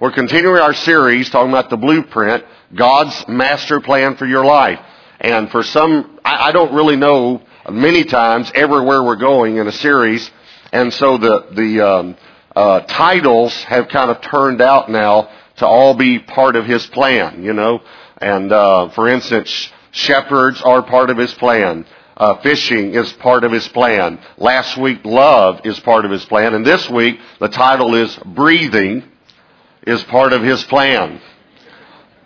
[0.00, 2.44] We're continuing our series talking about the blueprint,
[2.74, 4.80] God's master plan for your life.
[5.20, 7.40] And for some, I, don't really know
[7.70, 10.28] many times everywhere we're going in a series.
[10.72, 12.16] And so the, the, um,
[12.56, 17.44] uh, titles have kind of turned out now to all be part of His plan,
[17.44, 17.80] you know.
[18.18, 21.86] And, uh, for instance, shepherds are part of His plan.
[22.16, 24.20] Uh, fishing is part of his plan.
[24.38, 26.54] Last week, love is part of his plan.
[26.54, 29.02] And this week, the title is breathing
[29.86, 31.20] is part of his plan.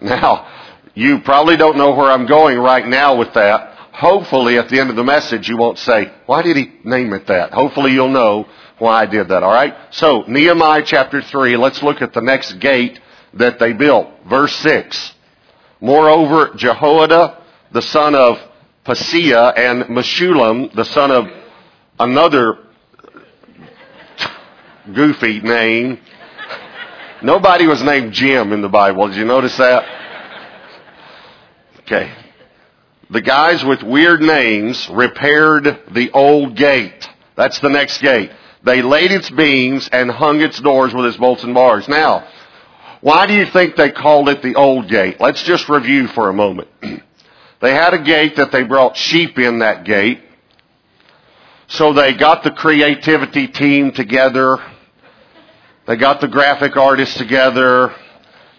[0.00, 0.46] Now,
[0.94, 3.74] you probably don't know where I'm going right now with that.
[3.92, 7.26] Hopefully at the end of the message you won't say, why did he name it
[7.26, 7.52] that?
[7.52, 8.46] Hopefully you'll know
[8.78, 9.74] why I did that, alright?
[9.90, 13.00] So, Nehemiah chapter 3, let's look at the next gate
[13.34, 14.08] that they built.
[14.28, 15.14] Verse 6.
[15.80, 18.38] Moreover, Jehoiada, the son of
[18.84, 21.26] Paseah, and Meshullam, the son of
[21.98, 22.58] another
[24.94, 25.98] goofy name,
[27.22, 29.08] Nobody was named Jim in the Bible.
[29.08, 29.84] Did you notice that?
[31.80, 32.12] Okay.
[33.10, 37.08] The guys with weird names repaired the old gate.
[37.34, 38.30] That's the next gate.
[38.62, 41.88] They laid its beams and hung its doors with its bolts and bars.
[41.88, 42.28] Now,
[43.00, 45.20] why do you think they called it the old gate?
[45.20, 46.68] Let's just review for a moment.
[47.60, 50.20] they had a gate that they brought sheep in that gate.
[51.66, 54.58] So they got the creativity team together
[55.88, 57.94] they got the graphic artists together.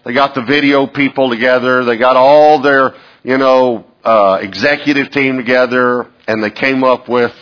[0.04, 1.84] They got the video people together.
[1.84, 7.32] They got all their, you know, uh, executive team together, and they came up with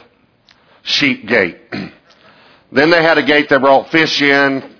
[0.82, 1.58] Sheep Gate.
[2.70, 4.76] then they had a gate that brought fish in.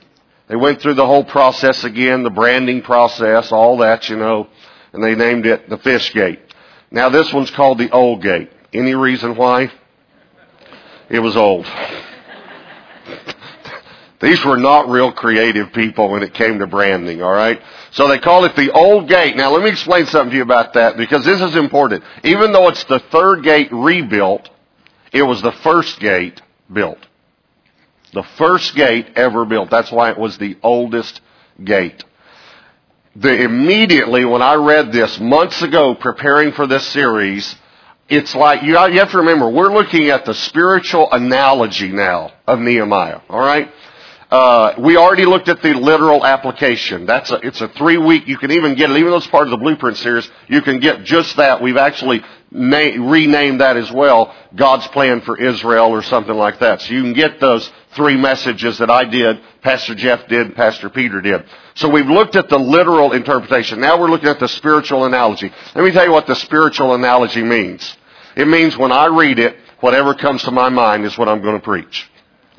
[0.46, 4.46] They went through the whole process again, the branding process, all that, you know,
[4.92, 6.40] and they named it the Fish Gate.
[6.90, 8.52] Now this one's called the Old Gate.
[8.74, 9.72] Any reason why?
[11.08, 11.66] It was old.
[14.20, 17.62] These were not real creative people when it came to branding, alright?
[17.92, 19.36] So they call it the old gate.
[19.36, 22.02] Now let me explain something to you about that because this is important.
[22.24, 24.50] Even though it's the third gate rebuilt,
[25.12, 26.42] it was the first gate
[26.72, 26.98] built.
[28.12, 29.70] The first gate ever built.
[29.70, 31.20] That's why it was the oldest
[31.62, 32.04] gate.
[33.14, 37.54] The, immediately when I read this months ago preparing for this series,
[38.08, 42.58] it's like, you, you have to remember, we're looking at the spiritual analogy now of
[42.58, 43.70] Nehemiah, alright?
[44.30, 47.06] Uh, we already looked at the literal application.
[47.06, 49.46] That's a, it's a three week, you can even get it, even though it's part
[49.46, 51.62] of the blueprint series, you can get just that.
[51.62, 56.82] We've actually na- renamed that as well, God's plan for Israel or something like that.
[56.82, 61.22] So you can get those three messages that I did, Pastor Jeff did, Pastor Peter
[61.22, 61.46] did.
[61.74, 63.80] So we've looked at the literal interpretation.
[63.80, 65.50] Now we're looking at the spiritual analogy.
[65.74, 67.96] Let me tell you what the spiritual analogy means.
[68.36, 71.56] It means when I read it, whatever comes to my mind is what I'm going
[71.56, 72.10] to preach.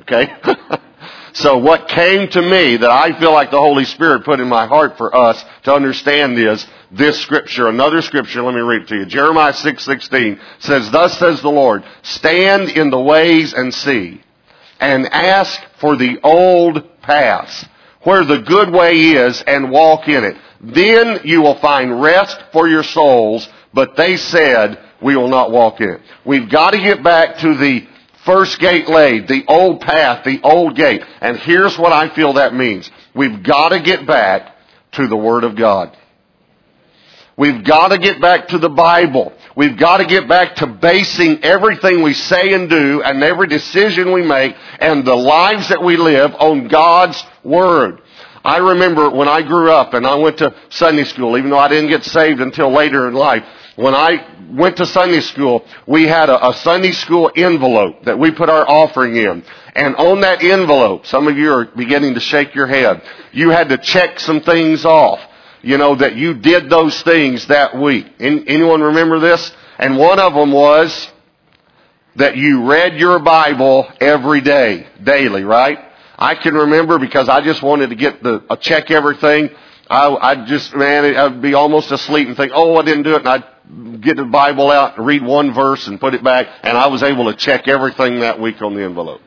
[0.02, 0.34] Okay?
[1.34, 4.66] So what came to me that I feel like the Holy Spirit put in my
[4.66, 7.68] heart for us to understand is this scripture.
[7.68, 9.06] Another scripture, let me read it to you.
[9.06, 14.22] Jeremiah 6:16 says, "Thus says the Lord, stand in the ways and see,
[14.80, 17.66] and ask for the old paths,
[18.02, 20.36] where the good way is, and walk in it.
[20.62, 25.80] Then you will find rest for your souls." But they said, "We will not walk
[25.80, 27.86] in it." We've got to get back to the
[28.30, 31.02] First gate laid, the old path, the old gate.
[31.20, 32.88] And here's what I feel that means.
[33.16, 34.56] We've got to get back
[34.92, 35.98] to the Word of God.
[37.36, 39.34] We've got to get back to the Bible.
[39.56, 44.14] We've got to get back to basing everything we say and do and every decision
[44.14, 48.00] we make and the lives that we live on God's Word.
[48.46, 51.68] I remember when I grew up and I went to Sunday school, even though I
[51.68, 53.44] didn't get saved until later in life,
[53.76, 58.32] when I went to Sunday school, we had a, a, Sunday school envelope that we
[58.32, 59.44] put our offering in.
[59.76, 63.02] And on that envelope, some of you are beginning to shake your head,
[63.32, 65.20] you had to check some things off.
[65.62, 68.08] You know, that you did those things that week.
[68.20, 69.52] anyone remember this?
[69.78, 71.10] And one of them was
[72.16, 75.78] that you read your Bible every day, daily, right?
[76.18, 79.50] I can remember because I just wanted to get the, check everything.
[79.90, 83.20] I, I'd just, man, I'd be almost asleep and think, oh, I didn't do it.
[83.20, 83.46] And I'd
[84.02, 87.32] get the Bible out read one verse and put it back, and I was able
[87.32, 89.22] to check everything that week on the envelope.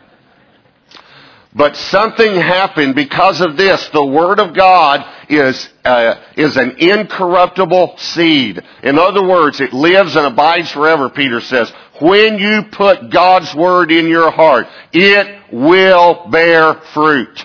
[1.54, 3.86] But something happened because of this.
[3.90, 8.62] The Word of God is, uh, is an incorruptible seed.
[8.82, 11.70] In other words, it lives and abides forever, Peter says.
[12.00, 17.44] When you put God's Word in your heart, it will bear fruit.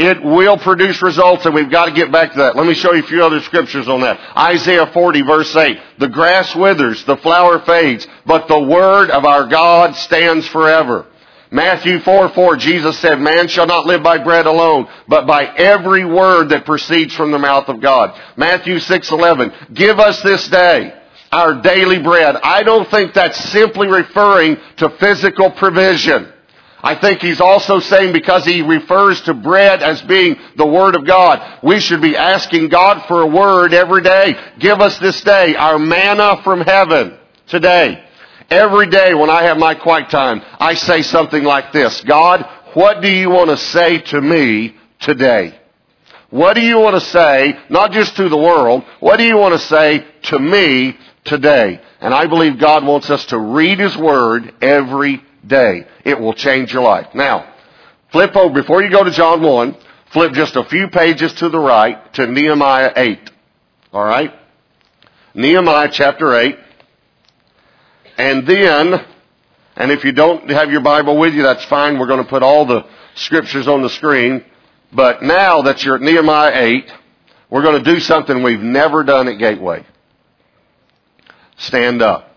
[0.00, 2.56] It will produce results and we've got to get back to that.
[2.56, 4.18] Let me show you a few other scriptures on that.
[4.34, 5.78] Isaiah 40 verse 8.
[5.98, 11.04] The grass withers, the flower fades, but the word of our God stands forever.
[11.50, 16.06] Matthew 4, 4, Jesus said, Man shall not live by bread alone, but by every
[16.06, 18.18] word that proceeds from the mouth of God.
[18.38, 20.94] Matthew 6, 11, Give us this day
[21.30, 22.36] our daily bread.
[22.36, 26.32] I don't think that's simply referring to physical provision.
[26.82, 31.06] I think he's also saying because he refers to bread as being the Word of
[31.06, 34.34] God, we should be asking God for a word every day.
[34.58, 37.18] Give us this day our manna from heaven
[37.48, 38.04] today.
[38.48, 42.00] Every day when I have my quiet time, I say something like this.
[42.02, 45.56] God, what do you want to say to me today?
[46.30, 49.52] What do you want to say, not just to the world, what do you want
[49.54, 51.80] to say to me today?
[52.00, 55.86] And I believe God wants us to read His Word every day.
[56.04, 57.14] It will change your life.
[57.14, 57.52] Now,
[58.12, 59.76] flip over, before you go to John 1,
[60.12, 63.30] flip just a few pages to the right to Nehemiah 8.
[63.92, 64.34] Alright?
[65.34, 66.56] Nehemiah chapter 8.
[68.18, 69.06] And then,
[69.76, 71.98] and if you don't have your Bible with you, that's fine.
[71.98, 72.84] We're going to put all the
[73.14, 74.44] scriptures on the screen.
[74.92, 76.92] But now that you're at Nehemiah 8,
[77.48, 79.86] we're going to do something we've never done at Gateway.
[81.56, 82.29] Stand up.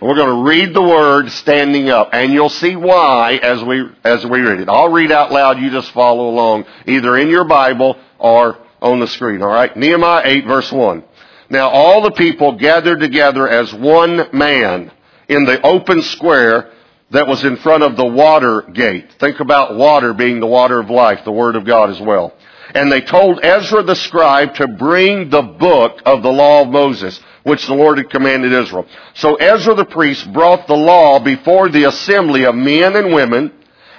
[0.00, 4.24] We're going to read the word standing up, and you'll see why as we as
[4.24, 4.68] we read it.
[4.68, 5.58] I'll read out loud.
[5.58, 9.42] You just follow along, either in your Bible or on the screen.
[9.42, 11.02] All right, Nehemiah eight verse one.
[11.50, 14.92] Now all the people gathered together as one man
[15.28, 16.70] in the open square
[17.10, 19.12] that was in front of the water gate.
[19.18, 22.34] Think about water being the water of life, the Word of God as well.
[22.72, 27.18] And they told Ezra the scribe to bring the book of the law of Moses,
[27.48, 28.86] which the Lord had commanded Israel.
[29.14, 33.52] So Ezra the priest brought the law before the assembly of men and women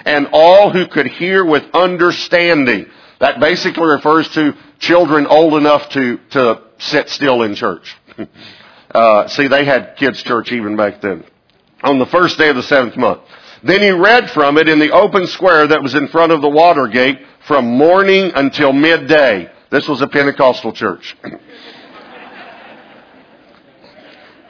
[0.04, 2.86] and all who could hear with understanding.
[3.18, 7.96] That basically refers to children old enough to, to sit still in church.
[8.94, 11.24] uh, see, they had kids' church even back then.
[11.82, 13.20] On the first day of the seventh month.
[13.62, 16.48] Then he read from it in the open square that was in front of the
[16.48, 19.50] water gate from morning until midday.
[19.70, 21.16] This was a Pentecostal church.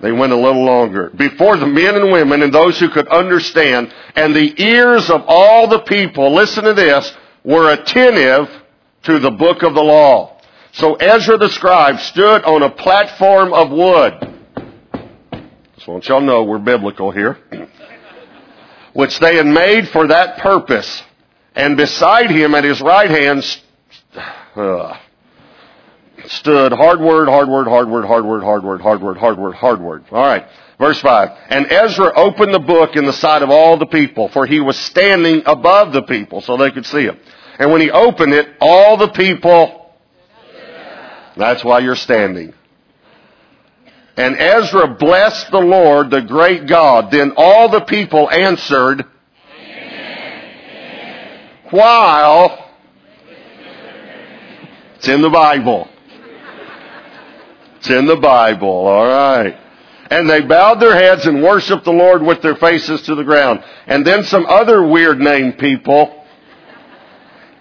[0.01, 1.11] They went a little longer.
[1.11, 5.69] Before the men and women and those who could understand, and the ears of all
[5.69, 7.13] the people, listen to this,
[7.45, 8.49] were attentive
[9.05, 10.41] to the book of the law.
[10.73, 14.31] So Ezra the scribe stood on a platform of wood.
[15.75, 17.39] Just want y'all know we're biblical here.
[18.93, 21.03] Which they had made for that purpose.
[21.55, 23.45] And beside him at his right hand
[24.57, 24.99] uh,
[26.29, 29.55] stood hard word, hard word, hard word, hard word, hard word, hard word, hard word,
[29.55, 30.05] hard word.
[30.11, 30.47] All right.
[30.79, 31.29] Verse 5.
[31.49, 34.79] And Ezra opened the book in the sight of all the people, for he was
[34.79, 37.19] standing above the people so they could see him.
[37.59, 39.81] And when he opened it, all the people
[41.37, 42.53] that's why you're standing.
[44.17, 47.11] And Ezra blessed the Lord, the great God.
[47.11, 49.05] Then all the people answered,
[49.59, 51.39] Amen.
[51.71, 52.71] while
[54.97, 55.89] it's in the Bible.
[57.81, 59.59] It's in the Bible, all right.
[60.11, 63.63] And they bowed their heads and worshiped the Lord with their faces to the ground.
[63.87, 66.25] And then some other weird named people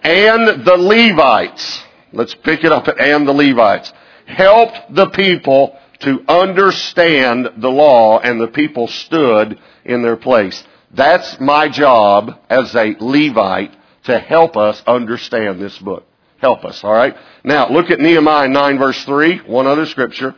[0.04, 3.92] and the Levites Let's pick it up at and the Levites.
[4.26, 10.64] Helped the people to understand the law and the people stood in their place.
[10.92, 13.76] That's my job as a Levite
[14.06, 16.06] to help us understand this book.
[16.42, 17.16] Help us, alright?
[17.44, 20.36] Now, look at Nehemiah 9 verse 3, one other scripture.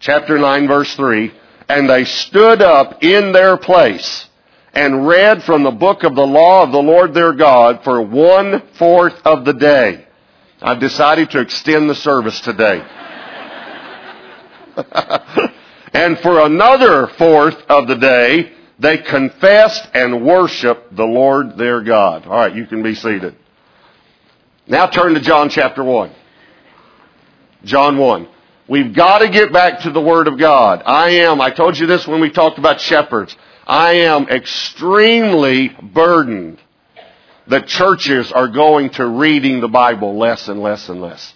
[0.00, 1.32] Chapter 9 verse 3.
[1.68, 4.28] And they stood up in their place
[4.72, 8.62] and read from the book of the law of the Lord their God for one
[8.78, 10.06] fourth of the day.
[10.60, 12.82] I've decided to extend the service today.
[15.92, 22.26] and for another fourth of the day, they confessed and worshiped the Lord their God.
[22.26, 23.36] All right, you can be seated.
[24.66, 26.10] Now turn to John chapter 1.
[27.64, 28.28] John 1.
[28.66, 30.82] We've got to get back to the Word of God.
[30.86, 33.36] I am, I told you this when we talked about shepherds.
[33.66, 36.60] I am extremely burdened
[37.46, 41.34] that churches are going to reading the Bible less and less and less.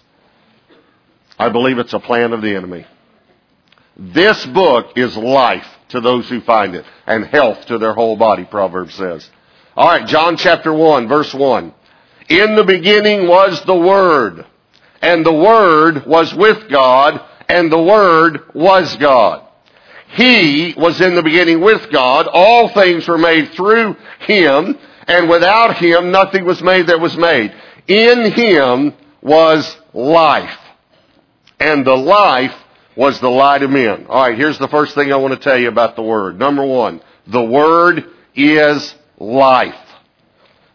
[1.37, 2.87] I believe it's a plan of the enemy.
[3.95, 8.45] This book is life to those who find it and health to their whole body,
[8.45, 9.29] Proverbs says.
[9.75, 11.73] All right, John chapter 1, verse 1.
[12.29, 14.45] In the beginning was the Word,
[15.01, 19.47] and the Word was with God, and the Word was God.
[20.09, 22.27] He was in the beginning with God.
[22.27, 27.51] All things were made through Him, and without Him nothing was made that was made.
[27.87, 30.57] In Him was life,
[31.59, 32.53] and the life
[32.95, 34.05] was the light of men.
[34.07, 36.37] Alright, here's the first thing I want to tell you about the Word.
[36.37, 38.05] Number one, the Word
[38.35, 39.88] is life.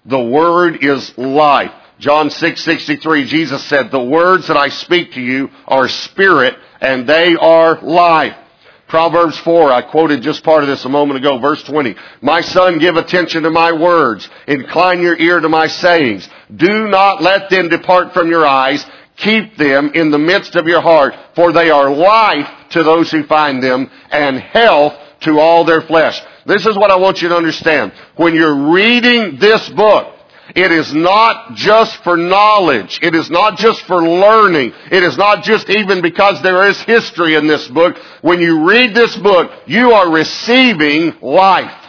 [0.06, 1.72] The Word is life.
[1.98, 7.36] John 6:63 Jesus said, "The words that I speak to you are spirit and they
[7.36, 8.34] are life."
[8.86, 11.96] Proverbs 4, I quoted just part of this a moment ago, verse 20.
[12.20, 14.28] My son, give attention to my words.
[14.46, 16.28] Incline your ear to my sayings.
[16.54, 18.84] Do not let them depart from your eyes.
[19.16, 23.22] Keep them in the midst of your heart, for they are life to those who
[23.22, 26.20] find them and health to all their flesh.
[26.46, 27.92] This is what I want you to understand.
[28.16, 30.14] When you're reading this book,
[30.54, 33.00] it is not just for knowledge.
[33.02, 34.72] It is not just for learning.
[34.90, 37.96] It is not just even because there is history in this book.
[38.20, 41.80] When you read this book, you are receiving life.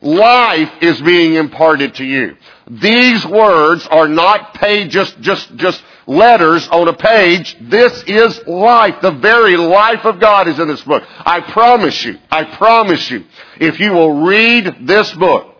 [0.00, 2.36] Life is being imparted to you.
[2.70, 7.56] These words are not paid just, just, just letters on a page.
[7.60, 9.00] This is life.
[9.02, 11.04] The very life of God is in this book.
[11.06, 13.24] I promise you, I promise you,
[13.60, 15.54] if you will read this book,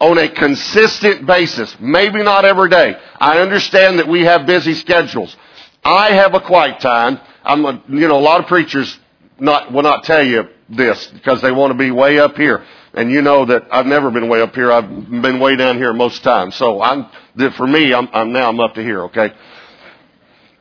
[0.00, 1.76] on a consistent basis.
[1.78, 2.94] Maybe not every day.
[3.20, 5.36] I understand that we have busy schedules.
[5.84, 7.20] I have a quiet time.
[7.44, 8.98] I'm a, you know, a lot of preachers
[9.38, 12.64] not, will not tell you this because they want to be way up here.
[12.94, 14.72] And you know that I've never been way up here.
[14.72, 16.56] I've been way down here most times.
[16.56, 17.06] So I'm,
[17.56, 19.32] for me, I'm, I'm now I'm up to here, okay?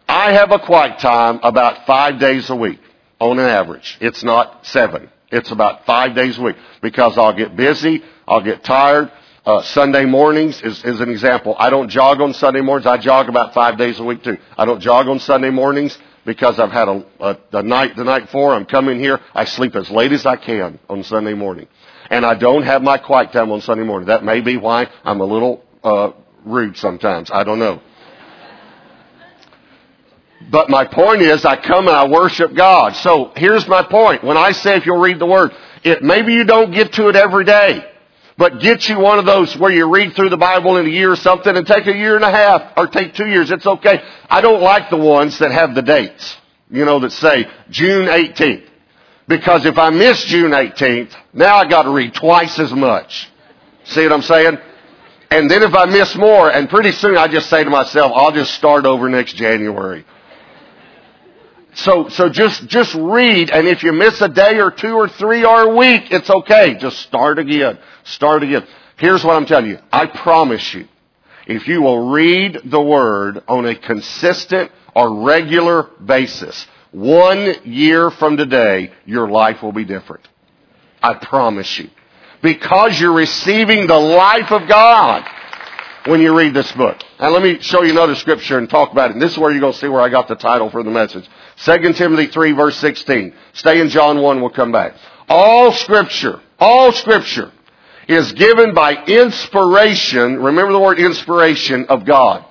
[0.10, 2.80] I have a quiet time about five days a week
[3.20, 3.96] on an average.
[4.02, 5.12] It's not seven.
[5.32, 9.12] It's about five days a week because I'll get busy, I'll get tired,
[9.46, 11.56] uh, Sunday mornings is, is an example.
[11.60, 12.88] I don't jog on Sunday mornings.
[12.88, 14.38] I jog about five days a week too.
[14.58, 18.24] I don't jog on Sunday mornings because I've had a, a, a night the night
[18.24, 18.56] before.
[18.56, 19.20] I'm coming here.
[19.36, 21.68] I sleep as late as I can on Sunday morning,
[22.10, 24.08] and I don't have my quiet time on Sunday morning.
[24.08, 26.14] That may be why I'm a little uh,
[26.46, 27.30] rude sometimes.
[27.32, 27.82] I don't know.
[30.50, 32.96] But my point is, I come and I worship God.
[32.96, 34.24] So here's my point.
[34.24, 35.52] When I say if you'll read the Word,
[35.84, 37.86] it maybe you don't get to it every day.
[38.38, 41.12] But get you one of those where you read through the Bible in a year
[41.12, 43.52] or something and take a year and a half or take two years.
[43.52, 44.02] It's okay.
[44.30, 46.38] I don't like the ones that have the dates,
[46.72, 48.66] you know, that say June 18th.
[49.28, 53.30] Because if I miss June 18th, now I got to read twice as much.
[53.84, 54.58] See what I'm saying?
[55.30, 58.32] And then if I miss more, and pretty soon I just say to myself, I'll
[58.32, 60.06] just start over next January.
[61.80, 65.46] So, so just, just read, and if you miss a day or two or three
[65.46, 66.76] or a week, it's okay.
[66.76, 67.80] Just start again.
[68.04, 68.68] Start again.
[68.98, 69.80] Here's what I'm telling you.
[69.92, 70.88] I promise you,
[71.48, 78.36] if you will read the Word on a consistent or regular basis, one year from
[78.36, 80.28] today, your life will be different.
[81.02, 81.90] I promise you.
[82.42, 85.26] Because you're receiving the life of God
[86.08, 86.98] when you read this book.
[87.20, 89.14] And let me show you another scripture and talk about it.
[89.14, 90.90] And this is where you're going to see where I got the title for the
[90.90, 91.30] message.
[91.66, 93.34] 2 Timothy 3 verse 16.
[93.54, 94.96] Stay in John 1, we'll come back.
[95.28, 97.52] All scripture, all scripture
[98.08, 102.46] is given by inspiration, remember the word inspiration of God,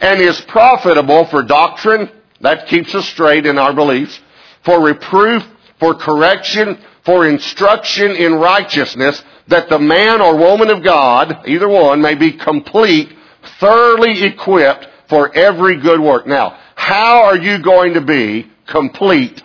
[0.00, 2.10] and is profitable for doctrine,
[2.40, 4.20] that keeps us straight in our beliefs,
[4.64, 5.46] for reproof,
[5.78, 12.02] for correction, for instruction in righteousness, that the man or woman of God, either one,
[12.02, 13.14] may be complete,
[13.60, 16.26] thoroughly equipped for every good work.
[16.26, 19.42] Now, how are you going to be complete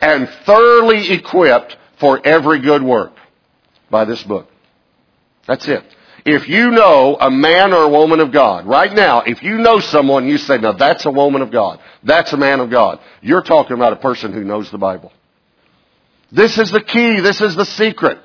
[0.00, 3.12] and thoroughly equipped for every good work?
[3.90, 4.48] By this book.
[5.46, 5.84] That's it.
[6.24, 9.78] If you know a man or a woman of God, right now, if you know
[9.78, 11.78] someone, you say, now that's a woman of God.
[12.02, 12.98] That's a man of God.
[13.22, 15.12] You're talking about a person who knows the Bible.
[16.32, 17.20] This is the key.
[17.20, 18.18] This is the secret.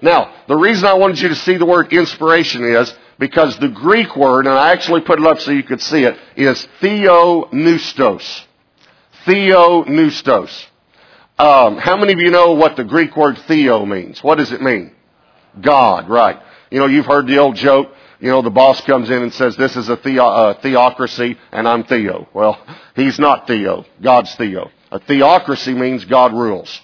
[0.00, 4.16] Now, the reason I wanted you to see the word inspiration is because the Greek
[4.16, 8.44] word, and I actually put it up so you could see it, is theopneustos.
[9.26, 10.66] Theopneustos.
[11.38, 14.22] Um, how many of you know what the Greek word theo means?
[14.22, 14.92] What does it mean?
[15.60, 16.40] God, right.
[16.70, 19.56] You know, you've heard the old joke, you know, the boss comes in and says,
[19.56, 22.28] this is a theo- uh, theocracy and I'm Theo.
[22.34, 22.58] Well,
[22.96, 23.84] he's not Theo.
[24.02, 24.70] God's Theo.
[24.90, 26.80] A theocracy means God rules.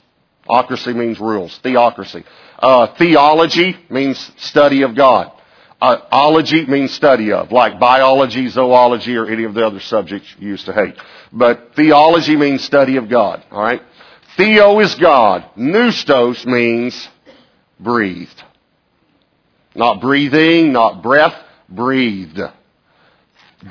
[0.48, 1.58] Ocracy means rules.
[1.58, 2.22] Theocracy.
[2.58, 5.32] Uh, theology means study of God.
[5.80, 10.48] Uh, ology means study of, like biology, zoology, or any of the other subjects you
[10.48, 10.94] used to hate.
[11.32, 13.44] But theology means study of God.
[13.50, 13.82] All right.
[14.36, 15.44] Theo is God.
[15.56, 17.08] Pneustos means
[17.78, 18.42] breathed.
[19.74, 21.36] Not breathing, not breath,
[21.68, 22.40] breathed.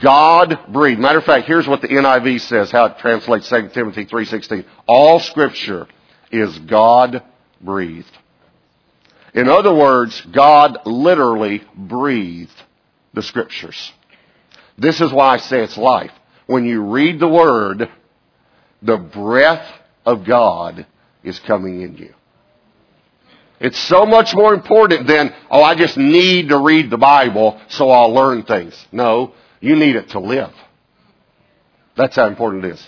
[0.01, 0.99] God breathed.
[0.99, 4.65] Matter of fact, here's what the NIV says, how it translates 2 Timothy 3.16.
[4.87, 5.87] All scripture
[6.31, 7.23] is God
[7.61, 8.11] breathed.
[9.33, 12.61] In other words, God literally breathed
[13.13, 13.91] the scriptures.
[14.77, 16.11] This is why I say it's life.
[16.45, 17.89] When you read the word,
[18.81, 19.67] the breath
[20.05, 20.85] of God
[21.23, 22.13] is coming in you.
[23.59, 27.89] It's so much more important than, oh, I just need to read the Bible so
[27.89, 28.73] I'll learn things.
[28.91, 30.51] No, you need it to live.
[31.95, 32.87] That's how important it is.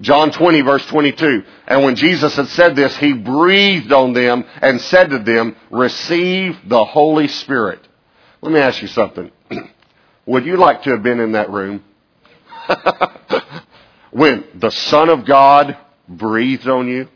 [0.00, 1.42] John 20 verse 22.
[1.66, 6.56] And when Jesus had said this, he breathed on them and said to them, receive
[6.66, 7.86] the Holy Spirit.
[8.40, 9.30] Let me ask you something.
[10.26, 11.82] Would you like to have been in that room?
[14.10, 15.76] when the Son of God
[16.08, 17.08] breathed on you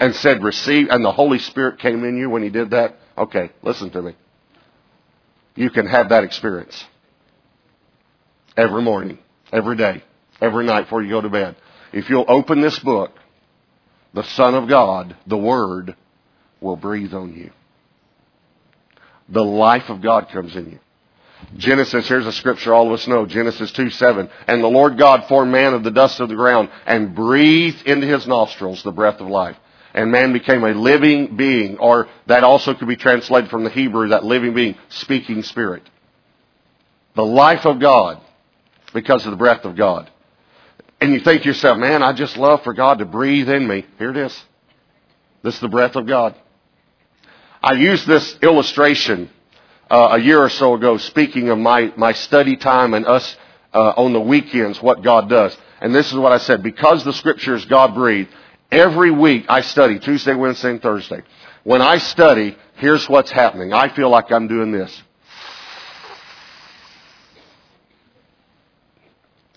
[0.00, 2.96] and said, receive, and the Holy Spirit came in you when he did that?
[3.18, 4.14] Okay, listen to me.
[5.54, 6.84] You can have that experience
[8.56, 9.18] every morning,
[9.52, 10.02] every day,
[10.40, 11.56] every night before you go to bed.
[11.96, 13.10] If you'll open this book,
[14.12, 15.96] the Son of God, the Word,
[16.60, 17.52] will breathe on you.
[19.30, 20.78] The life of God comes in you.
[21.56, 24.28] Genesis, here's a scripture all of us know, Genesis 2 7.
[24.46, 28.06] And the Lord God formed man of the dust of the ground and breathed into
[28.06, 29.56] his nostrils the breath of life.
[29.94, 34.08] And man became a living being, or that also could be translated from the Hebrew,
[34.08, 35.82] that living being, speaking spirit.
[37.14, 38.20] The life of God
[38.92, 40.10] because of the breath of God.
[41.00, 43.86] And you think to yourself, man, I just love for God to breathe in me.
[43.98, 44.44] Here it is.
[45.42, 46.34] This is the breath of God.
[47.62, 49.30] I used this illustration
[49.90, 53.36] uh, a year or so ago speaking of my, my study time and us
[53.74, 55.56] uh, on the weekends, what God does.
[55.80, 56.62] And this is what I said.
[56.62, 58.30] Because the scriptures God breathed,
[58.72, 61.22] every week I study, Tuesday, Wednesday, and Thursday.
[61.64, 63.72] When I study, here's what's happening.
[63.72, 65.02] I feel like I'm doing this.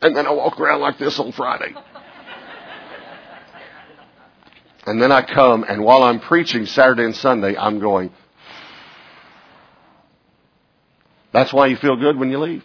[0.02, 1.74] And then I walk around like this on Friday.
[4.86, 8.12] And then I come, and while I'm preaching Saturday and Sunday, I'm going,
[11.32, 12.64] That's why you feel good when you leave.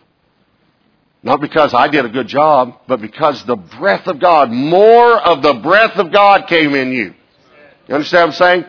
[1.23, 5.43] Not because I did a good job, but because the breath of God, more of
[5.43, 7.15] the breath of God came in you.
[7.89, 8.65] You understand what I'm saying?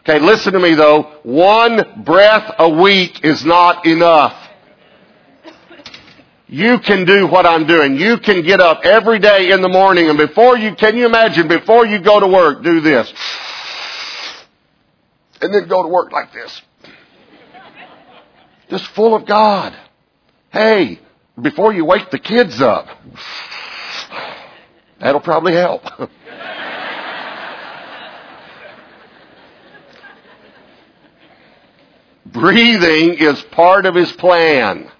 [0.00, 1.02] Okay, listen to me though.
[1.24, 4.36] One breath a week is not enough.
[6.50, 7.96] You can do what I'm doing.
[7.96, 11.46] You can get up every day in the morning and before you, can you imagine,
[11.46, 13.08] before you go to work, do this.
[15.40, 16.60] And then go to work like this.
[18.68, 19.78] Just full of God.
[20.50, 20.98] Hey,
[21.40, 22.88] before you wake the kids up,
[24.98, 25.84] that'll probably help.
[32.26, 34.90] Breathing is part of his plan.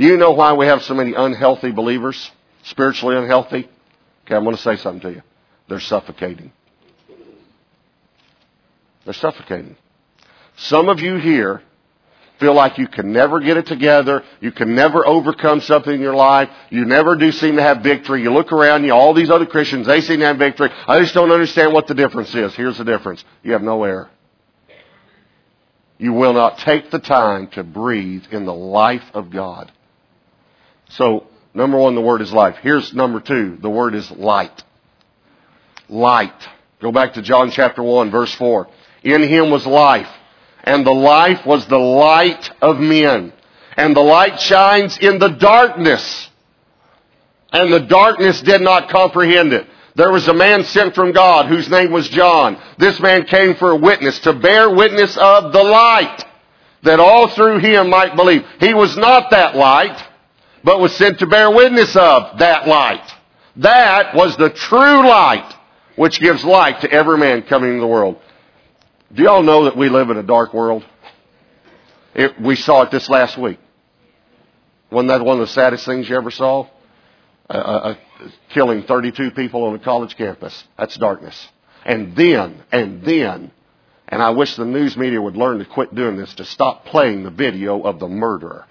[0.00, 2.30] Do you know why we have so many unhealthy believers?
[2.62, 3.68] Spiritually unhealthy?
[4.24, 5.22] Okay, I'm going to say something to you.
[5.68, 6.52] They're suffocating.
[9.04, 9.76] They're suffocating.
[10.56, 11.60] Some of you here
[12.38, 14.24] feel like you can never get it together.
[14.40, 16.48] You can never overcome something in your life.
[16.70, 18.22] You never do seem to have victory.
[18.22, 20.70] You look around you, all these other Christians, they seem to have victory.
[20.88, 22.54] I just don't understand what the difference is.
[22.54, 23.22] Here's the difference.
[23.42, 24.08] You have no air.
[25.98, 29.70] You will not take the time to breathe in the life of God.
[30.90, 32.56] So, number one, the word is life.
[32.62, 33.58] Here's number two.
[33.60, 34.62] The word is light.
[35.88, 36.48] Light.
[36.80, 38.68] Go back to John chapter 1, verse 4.
[39.04, 40.08] In him was life,
[40.64, 43.32] and the life was the light of men.
[43.76, 46.28] And the light shines in the darkness,
[47.52, 49.66] and the darkness did not comprehend it.
[49.94, 52.60] There was a man sent from God whose name was John.
[52.78, 56.24] This man came for a witness, to bear witness of the light,
[56.82, 58.44] that all through him might believe.
[58.58, 60.09] He was not that light
[60.62, 63.08] but was sent to bear witness of that light.
[63.56, 65.56] That was the true light
[65.96, 68.18] which gives light to every man coming into the world.
[69.12, 70.84] Do y'all know that we live in a dark world?
[72.14, 73.58] It, we saw it this last week.
[74.90, 76.66] Wasn't that one of the saddest things you ever saw?
[77.48, 77.96] Uh, uh,
[78.50, 80.64] killing 32 people on a college campus.
[80.78, 81.48] That's darkness.
[81.84, 83.50] And then, and then,
[84.08, 87.22] and I wish the news media would learn to quit doing this, to stop playing
[87.22, 88.66] the video of the murderer.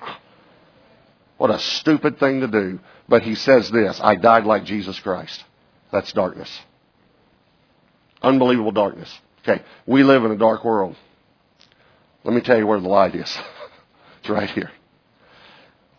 [1.39, 2.79] What a stupid thing to do.
[3.07, 5.43] But he says this I died like Jesus Christ.
[5.91, 6.59] That's darkness.
[8.21, 9.11] Unbelievable darkness.
[9.41, 10.95] Okay, we live in a dark world.
[12.25, 13.39] Let me tell you where the light is.
[14.19, 14.69] it's right here.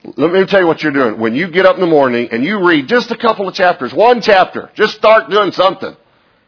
[0.04, 1.18] Let me tell you what you're doing.
[1.18, 3.94] When you get up in the morning and you read just a couple of chapters,
[3.94, 5.96] one chapter, just start doing something.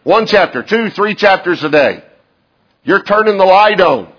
[0.05, 2.05] One chapter, two, three chapters a day.
[2.85, 4.13] You're turning the light on.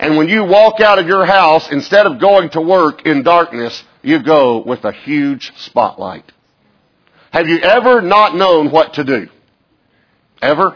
[0.00, 3.84] And when you walk out of your house, instead of going to work in darkness,
[4.00, 6.24] you go with a huge spotlight.
[7.32, 9.28] Have you ever not known what to do?
[10.40, 10.74] Ever?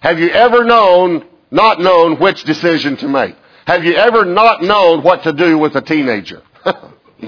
[0.00, 3.36] Have you ever known, not known which decision to make?
[3.66, 6.42] Have you ever not known what to do with a teenager?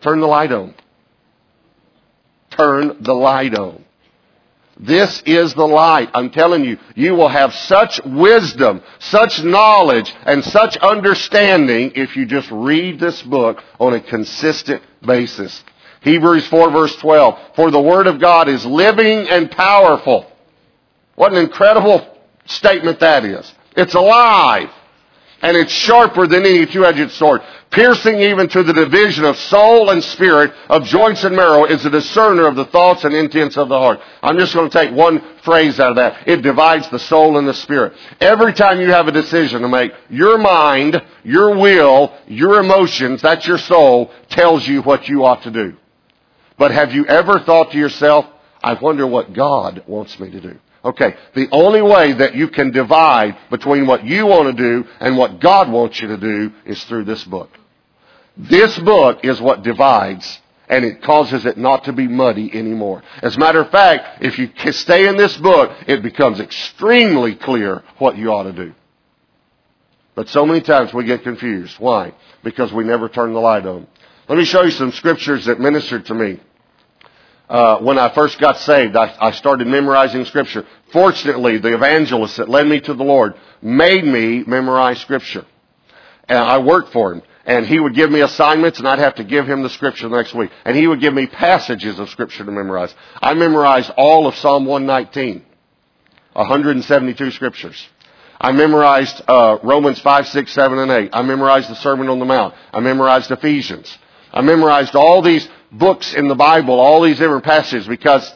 [0.00, 0.74] Turn the light on.
[2.50, 3.84] turn the light on.
[4.82, 6.10] This is the light.
[6.12, 12.26] I'm telling you, you will have such wisdom, such knowledge, and such understanding if you
[12.26, 15.62] just read this book on a consistent basis.
[16.00, 17.38] Hebrews 4 verse 12.
[17.54, 20.26] For the Word of God is living and powerful.
[21.14, 22.04] What an incredible
[22.46, 23.54] statement that is.
[23.76, 24.68] It's alive
[25.42, 30.02] and it's sharper than any two-edged sword, piercing even to the division of soul and
[30.02, 33.78] spirit, of joints and marrow, is a discerner of the thoughts and intents of the
[33.78, 34.00] heart.
[34.22, 36.28] I'm just going to take one phrase out of that.
[36.28, 37.94] It divides the soul and the spirit.
[38.20, 43.46] Every time you have a decision to make, your mind, your will, your emotions, that's
[43.46, 45.76] your soul, tells you what you ought to do.
[46.56, 48.26] But have you ever thought to yourself,
[48.62, 50.58] I wonder what God wants me to do?
[50.84, 55.16] Okay, the only way that you can divide between what you want to do and
[55.16, 57.50] what God wants you to do is through this book.
[58.36, 63.02] This book is what divides and it causes it not to be muddy anymore.
[63.22, 67.82] As a matter of fact, if you stay in this book, it becomes extremely clear
[67.98, 68.72] what you ought to do.
[70.14, 71.78] But so many times we get confused.
[71.78, 72.14] Why?
[72.42, 73.86] Because we never turn the light on.
[74.28, 76.40] Let me show you some scriptures that ministered to me
[77.52, 80.66] uh, when I first got saved, I, I started memorizing Scripture.
[80.90, 85.44] Fortunately, the evangelist that led me to the Lord made me memorize Scripture.
[86.30, 87.22] And I worked for him.
[87.44, 90.16] And he would give me assignments and I'd have to give him the scripture the
[90.16, 90.50] next week.
[90.64, 92.94] And he would give me passages of scripture to memorize.
[93.20, 95.44] I memorized all of Psalm 119.
[96.34, 97.88] 172 scriptures.
[98.40, 101.10] I memorized uh, Romans 5, 6, 7, and 8.
[101.12, 102.54] I memorized the Sermon on the Mount.
[102.72, 103.98] I memorized Ephesians.
[104.32, 108.30] I memorized all these books in the Bible, all these different passages, because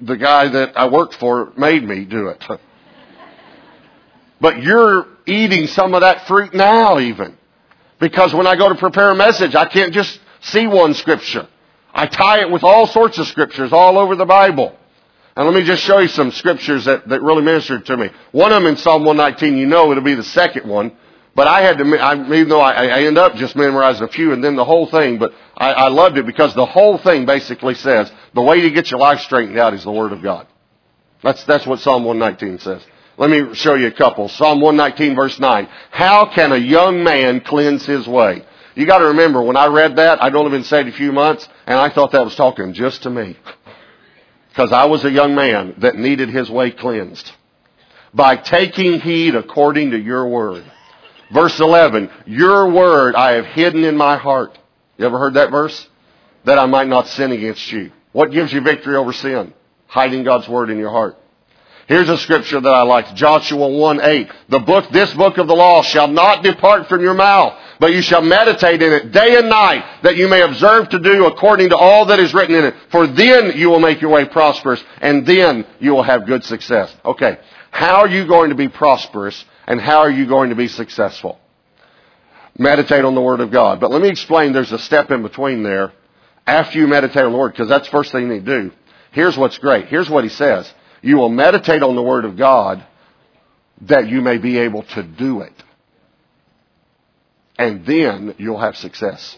[0.00, 2.44] the guy that I worked for made me do it.
[4.40, 7.38] but you're eating some of that fruit now even.
[7.98, 11.48] Because when I go to prepare a message, I can't just see one scripture.
[11.94, 14.76] I tie it with all sorts of scriptures all over the Bible.
[15.34, 18.10] And let me just show you some scriptures that, that really ministered to me.
[18.32, 20.96] One of them in Psalm 119, you know it'll be the second one.
[21.36, 24.32] But I had to, I, even though I, I end up just memorizing a few
[24.32, 27.74] and then the whole thing, but I, I loved it because the whole thing basically
[27.74, 30.46] says the way to get your life straightened out is the Word of God.
[31.22, 32.82] That's, that's what Psalm 119 says.
[33.18, 34.30] Let me show you a couple.
[34.30, 35.68] Psalm 119 verse 9.
[35.90, 38.42] How can a young man cleanse his way?
[38.74, 41.78] You gotta remember, when I read that, I'd only been saved a few months, and
[41.78, 43.36] I thought that was talking just to me.
[44.48, 47.30] Because I was a young man that needed his way cleansed.
[48.14, 50.64] By taking heed according to your word.
[51.32, 54.58] Verse 11, Your word I have hidden in my heart.
[54.96, 55.88] You ever heard that verse?
[56.44, 57.90] That I might not sin against you.
[58.12, 59.52] What gives you victory over sin?
[59.88, 61.18] Hiding God's word in your heart.
[61.88, 63.14] Here's a scripture that I like.
[63.14, 64.28] Joshua 1 8.
[64.48, 68.02] The book, this book of the law shall not depart from your mouth, but you
[68.02, 71.76] shall meditate in it day and night, that you may observe to do according to
[71.76, 72.74] all that is written in it.
[72.90, 76.94] For then you will make your way prosperous, and then you will have good success.
[77.04, 77.38] Okay.
[77.70, 81.38] How are you going to be prosperous and how are you going to be successful?
[82.58, 83.80] Meditate on the Word of God.
[83.80, 85.92] But let me explain there's a step in between there
[86.46, 88.72] after you meditate on the Word, because that's the first thing you need to do.
[89.12, 89.88] Here's what's great.
[89.88, 90.72] Here's what he says.
[91.02, 92.84] You will meditate on the Word of God
[93.82, 95.52] that you may be able to do it.
[97.58, 99.36] And then you'll have success.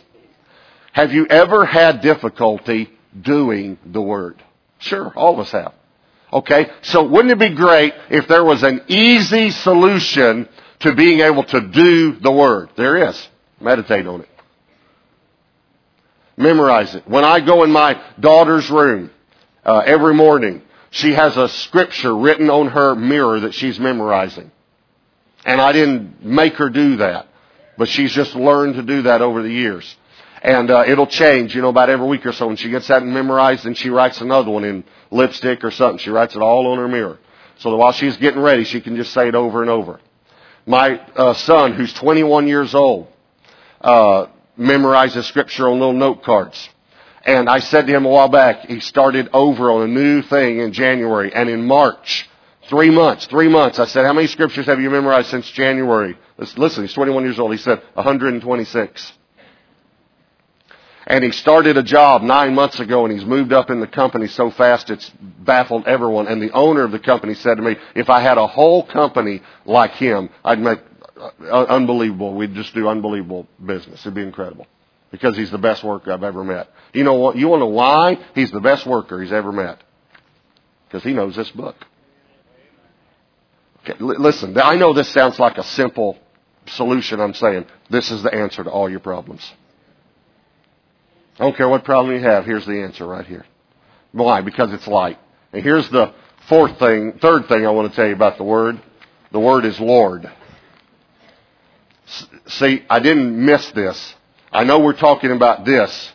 [0.93, 4.43] Have you ever had difficulty doing the Word?
[4.79, 5.75] Sure, all of us have.
[6.33, 6.71] Okay?
[6.83, 10.49] So wouldn't it be great if there was an easy solution
[10.81, 12.71] to being able to do the Word?
[12.77, 13.29] There is.
[13.61, 14.29] Meditate on it.
[16.37, 17.09] Memorize it.
[17.09, 19.11] When I go in my daughter's room
[19.65, 24.53] uh, every morning, she has a scripture written on her mirror that she's memorizing.
[25.45, 27.27] And I didn't make her do that,
[27.77, 29.97] but she's just learned to do that over the years.
[30.43, 32.47] And uh, it'll change, you know, about every week or so.
[32.47, 35.99] When she gets that memorized, and she writes another one in lipstick or something.
[35.99, 37.19] She writes it all on her mirror.
[37.59, 40.01] So that while she's getting ready, she can just say it over and over.
[40.65, 43.09] My uh, son, who's 21 years old,
[43.81, 44.27] uh,
[44.59, 46.69] memorizes scripture on little note cards.
[47.25, 50.61] And I said to him a while back, he started over on a new thing
[50.61, 51.33] in January.
[51.33, 52.29] And in March,
[52.69, 56.17] three months, three months, I said, how many scriptures have you memorized since January?
[56.57, 57.53] Listen, he's 21 years old.
[57.53, 59.13] He said, 126.
[61.09, 64.27] And he started a job nine months ago and he's moved up in the company
[64.27, 66.29] so fast it's baffled everyone.
[66.29, 69.41] And the owner of the company said to me, if I had a whole company
[69.65, 70.81] like him, I'd make
[71.19, 72.35] uh, unbelievable.
[72.35, 74.01] We'd just do unbelievable business.
[74.01, 74.67] It'd be incredible.
[75.11, 76.69] Because he's the best worker I've ever met.
[76.93, 77.37] You know what?
[77.37, 78.19] You want to know why?
[78.35, 79.83] He's the best worker he's ever met.
[80.87, 81.77] Because he knows this book.
[83.83, 86.19] Okay, listen, I know this sounds like a simple
[86.67, 87.65] solution I'm saying.
[87.89, 89.51] This is the answer to all your problems.
[91.39, 93.47] I don't care what problem you have, here's the answer right here.
[94.13, 94.41] Why?
[94.41, 95.19] Because it's light.
[95.53, 96.13] And here's the
[96.49, 98.81] fourth thing, third thing I want to tell you about the Word.
[99.31, 100.31] The Word is Lord.
[102.47, 104.15] See, I didn't miss this.
[104.51, 106.13] I know we're talking about this,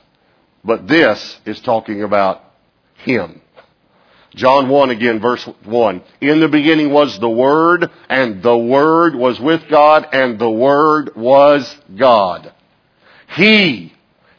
[0.64, 2.42] but this is talking about
[2.98, 3.42] Him.
[4.36, 6.02] John 1 again, verse 1.
[6.22, 11.16] In the beginning was the Word, and the Word was with God, and the Word
[11.16, 12.52] was God.
[13.36, 13.94] He,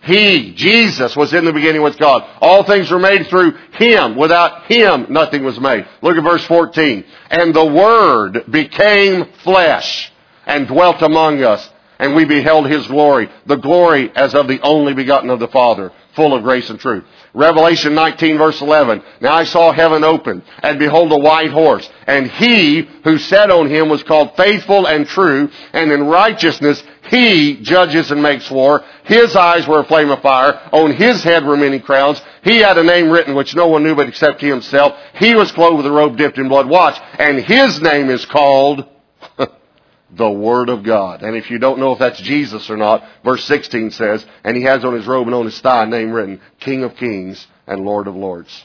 [0.04, 2.24] He, Jesus was in the beginning with God.
[2.40, 4.16] All things were made through Him.
[4.16, 5.86] Without Him, nothing was made.
[6.02, 7.04] Look at verse 14.
[7.30, 10.12] And the Word became flesh
[10.46, 14.92] and dwelt among us, and we beheld His glory, the glory as of the only
[14.92, 17.04] begotten of the Father, full of grace and truth.
[17.32, 19.02] Revelation 19 verse 11.
[19.20, 23.68] Now I saw heaven open, and behold a white horse, and he who sat on
[23.68, 26.82] him was called faithful and true, and in righteousness
[27.14, 28.82] he judges and makes war.
[29.04, 30.60] His eyes were a flame of fire.
[30.72, 32.20] On his head were many crowns.
[32.42, 34.94] He had a name written which no one knew but except he himself.
[35.14, 36.68] He was clothed with a robe dipped in blood.
[36.68, 37.00] Watch.
[37.18, 38.86] And his name is called
[40.10, 41.22] the Word of God.
[41.22, 44.64] And if you don't know if that's Jesus or not, verse 16 says, and he
[44.64, 47.84] has on his robe and on his thigh a name written, King of Kings and
[47.84, 48.64] Lord of Lords.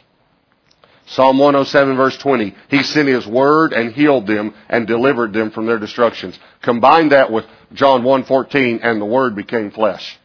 [1.10, 5.66] Psalm 107 verse 20, he sent his word and healed them and delivered them from
[5.66, 6.38] their destructions.
[6.62, 10.20] Combine that with John 1:14 and the word became flesh.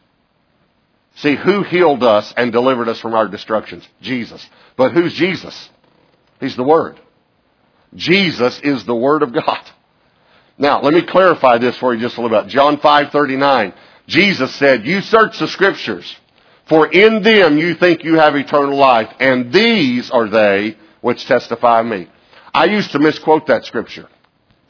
[1.15, 3.87] See, who healed us and delivered us from our destructions?
[4.01, 4.45] Jesus.
[4.75, 5.69] But who's Jesus?
[6.39, 6.99] He's the Word.
[7.95, 9.61] Jesus is the Word of God.
[10.57, 12.49] Now, let me clarify this for you just a little bit.
[12.49, 13.73] John 5:39.
[14.07, 16.15] Jesus said, "You search the scriptures,
[16.67, 21.81] for in them you think you have eternal life, and these are they which testify
[21.81, 22.07] of me."
[22.53, 24.07] I used to misquote that scripture.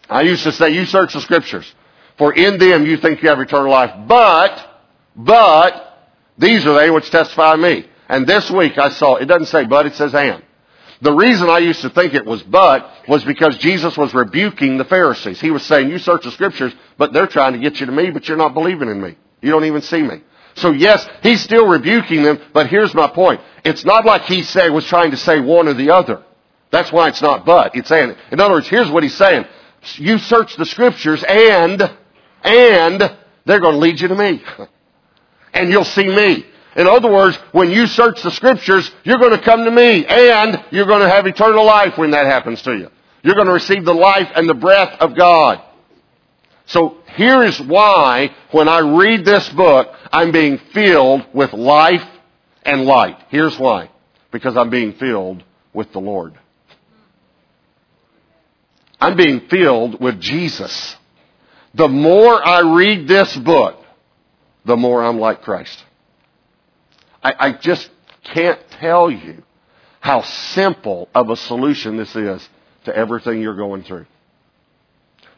[0.09, 1.71] I used to say, "You search the scriptures,
[2.17, 4.59] for in them you think you have eternal life, but
[5.15, 5.73] but
[6.37, 9.65] these are they which testify of me." And this week I saw it doesn't say
[9.65, 10.41] but, it says and.
[11.01, 14.85] The reason I used to think it was but was because Jesus was rebuking the
[14.85, 15.41] Pharisees.
[15.41, 18.11] He was saying, you search the scriptures, but they're trying to get you to me,
[18.11, 19.15] but you're not believing in me.
[19.41, 20.21] You don't even see me.
[20.55, 23.41] So yes, he's still rebuking them, but here's my point.
[23.63, 26.23] It's not like he said was trying to say one or the other.
[26.71, 27.75] That's why it's not but.
[27.75, 29.45] It's saying, in other words, here's what he's saying.
[29.95, 31.81] You search the scriptures and,
[32.43, 34.43] and they're going to lead you to me.
[35.53, 36.45] And you'll see me.
[36.75, 40.61] In other words, when you search the scriptures, you're going to come to me and
[40.69, 42.89] you're going to have eternal life when that happens to you.
[43.23, 45.61] You're going to receive the life and the breath of God.
[46.65, 52.07] So here is why when I read this book, I'm being filled with life
[52.63, 53.17] and light.
[53.29, 53.89] Here's why.
[54.31, 56.37] Because I'm being filled with the Lord.
[58.99, 60.95] I'm being filled with Jesus.
[61.73, 63.77] The more I read this book,
[64.65, 65.83] the more I'm like Christ.
[67.23, 67.89] I, I just
[68.23, 69.43] can't tell you
[69.99, 72.47] how simple of a solution this is
[72.85, 74.05] to everything you're going through.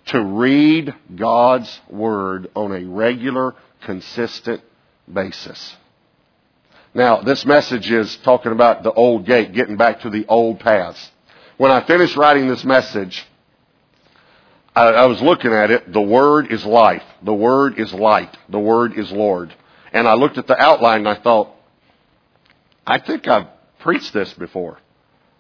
[0.08, 4.62] To read God's Word on a regular, consistent
[5.12, 5.76] basis.
[6.94, 11.12] Now, this message is talking about the old gate, getting back to the old paths.
[11.58, 13.26] When I finished writing this message,
[14.74, 15.92] I, I was looking at it.
[15.92, 17.04] The Word is life.
[17.24, 18.36] The Word is light.
[18.48, 19.54] The Word is Lord.
[19.92, 21.50] And I looked at the outline and I thought,
[22.86, 23.48] I think I've
[23.80, 24.80] preached this before,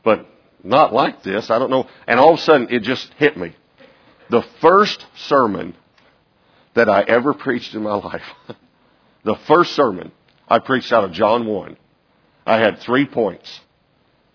[0.03, 0.25] but
[0.63, 1.49] not like this.
[1.49, 1.87] I don't know.
[2.05, 3.55] And all of a sudden, it just hit me.
[4.29, 5.75] The first sermon
[6.73, 8.23] that I ever preached in my life,
[9.23, 10.11] the first sermon
[10.47, 11.77] I preached out of John 1,
[12.45, 13.59] I had three points.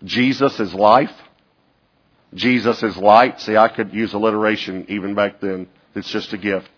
[0.03, 1.11] Jesus is life.
[2.33, 3.39] Jesus is light.
[3.41, 5.67] See, I could use alliteration even back then.
[5.95, 6.69] It's just a gift.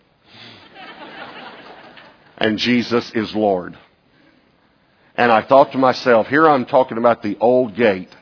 [2.38, 3.76] and Jesus is Lord.
[5.16, 8.14] And I thought to myself, here I'm talking about the old gate.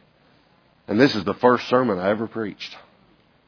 [0.87, 2.77] And this is the first sermon I ever preached.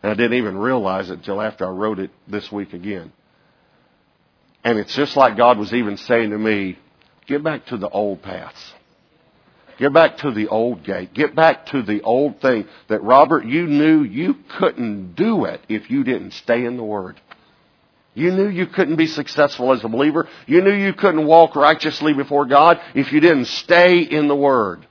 [0.06, 3.10] And I didn't even realize it until after I wrote it this week again.
[4.62, 6.78] And it's just like God was even saying to me,
[7.26, 8.72] get back to the old paths.
[9.80, 11.12] Get back to the old gate.
[11.12, 15.90] Get back to the old thing that Robert, you knew you couldn't do it if
[15.90, 17.20] you didn't stay in the Word.
[18.14, 20.28] You knew you couldn't be successful as a believer.
[20.46, 24.86] You knew you couldn't walk righteously before God if you didn't stay in the Word.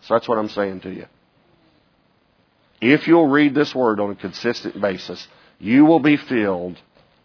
[0.00, 1.06] So that's what I'm saying to you.
[2.82, 5.24] If you'll read this Word on a consistent basis,
[5.60, 6.76] you will be filled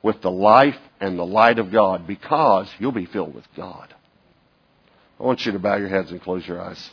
[0.03, 3.93] with the life and the light of God because you'll be filled with God.
[5.19, 6.89] I want you to bow your heads and close your eyes.